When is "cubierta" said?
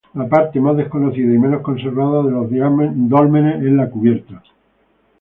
3.87-4.41